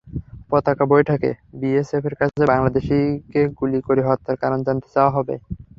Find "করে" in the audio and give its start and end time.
3.87-4.01